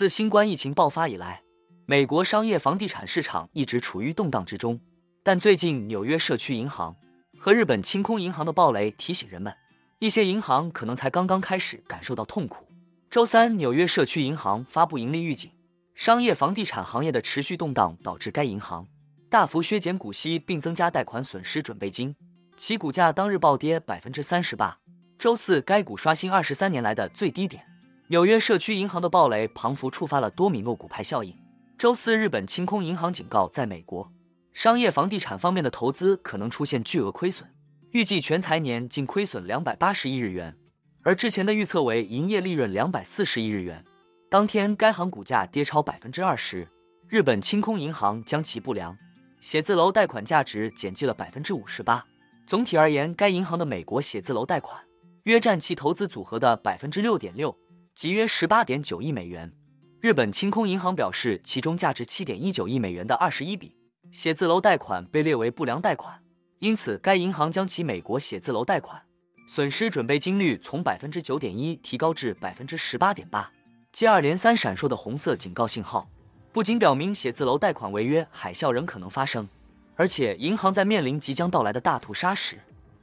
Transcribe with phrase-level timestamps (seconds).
[0.00, 1.42] 自新冠疫情爆发以来，
[1.84, 4.80] 美国商业房地产市场一直处于动荡之中。
[5.22, 6.96] 但最近，纽约社区银行
[7.38, 9.54] 和日本清空银行的暴雷提醒人们，
[9.98, 12.66] 一些银行可能才刚刚开始感受到痛苦。
[13.10, 15.50] 周三，纽约社区银行发布盈利预警，
[15.94, 18.88] 商业房地产行业的持续动荡导致该银行
[19.28, 22.16] 大幅削减股息，并增加贷款损失准备金，
[22.56, 24.78] 其股价当日暴跌百分之三十八。
[25.18, 27.66] 周四，该股刷新二十三年来的最低点。
[28.10, 31.32] 纽约社区银行的暴雷庞佛触发了多米诺骨牌效应。
[31.78, 34.10] 周四，日本清空银行警告，在美国
[34.52, 37.48] 商业房地产方面的投资可能出现巨额亏损，
[37.92, 40.56] 预计全财年净亏损两百八十亿日元，
[41.04, 43.84] 而之前的预测为营业利润两百四十亿日元。
[44.28, 46.66] 当天，该行股价跌超百分之二十。
[47.06, 48.98] 日本清空银行将其不良
[49.40, 52.04] 写字楼贷款价值减记了百分之五十八。
[52.44, 54.82] 总体而言，该银行的美国写字楼贷款
[55.22, 57.56] 约占其投资组合的百分之六点六。
[57.94, 59.52] 即约十八点九亿美元。
[60.00, 63.76] 日本清空银行表示，其中价值七点一九亿美元的二十一笔
[64.10, 66.22] 写字楼贷款被列为不良贷款，
[66.60, 69.02] 因此该银行将其美国写字楼贷款
[69.46, 73.52] 损失准备金率从百分之九点一提高至百分之十八点八。
[73.92, 76.08] 接二连三闪烁的红色警告信号，
[76.52, 79.48] 不仅表明写字楼贷款违约海啸仍可能发生，
[79.96, 82.60] 而且银行在面临即将到来的大屠杀时，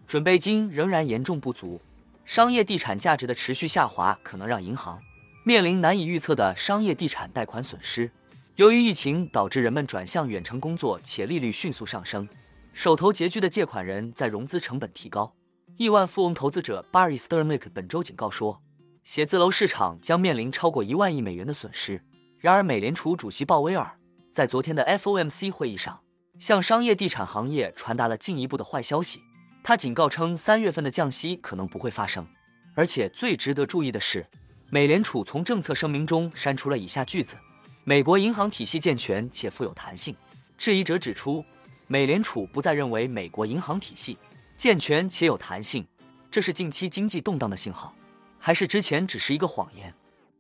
[0.08, 1.80] 准备金仍然严重不足。
[2.28, 5.02] 商业地产价值的持续下滑，可能让银行
[5.46, 8.12] 面临难以预测的商业地产贷款损失。
[8.58, 12.28] 由于疫情导致人们转向远程工作，且利率迅速上升，
[12.74, 15.34] 手头拮据的借款人在融资成本提高。
[15.78, 18.62] 亿万富翁投资者 Barry Sternlick 本周警告说，
[19.06, 22.04] 写字楼市场将面临超过一万亿美元的损失。
[22.40, 23.98] 然而，美联储主席鲍威尔
[24.34, 26.02] 在昨天的 FOMC 会议上，
[26.38, 29.22] 向商业地产行业传达了进一步的坏消息。
[29.68, 32.26] 他警告称，三月份的降息可能不会发生，
[32.74, 34.26] 而且最值得注意的是，
[34.70, 37.36] 美联储从政策声明中删除了以下句子
[37.84, 40.16] ：“美国银行体系健全且富有弹性。”
[40.58, 41.44] 质疑者指出，
[41.88, 44.18] 美联储不再认为美国银行体系
[44.56, 45.86] 健全且有弹性，
[46.32, 47.94] 这是近期经济动荡的信号，
[48.40, 49.94] 还是之前只是一个谎言？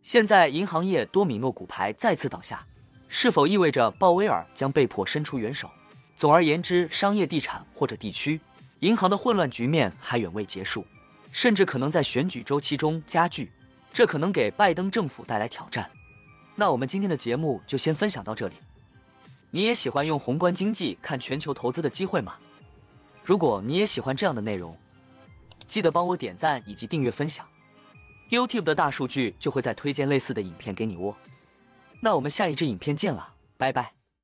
[0.03, 2.65] 现在银行业多米诺骨牌再次倒下，
[3.09, 5.69] 是否意味着鲍威尔将被迫伸出援手？
[6.15, 8.39] 总而言之，商业地产或者地区。
[8.79, 10.85] 银行的混乱局面还远未结束，
[11.31, 13.51] 甚至可能在选举周期中加剧，
[13.91, 15.89] 这可能给拜登政府带来挑战。
[16.55, 18.55] 那我们今天的节目就先分享到这里。
[19.49, 22.35] 你也喜欢用宏观经济看全球投资的机会吗？
[23.23, 24.77] 如果你也喜欢这样的内容，
[25.67, 27.47] 记得帮我点赞以及订阅分享
[28.29, 31.15] ，YouTube 的大数据就会再推荐类似的影片给你哦。
[31.99, 33.96] 那我们下一支影片见了，拜拜。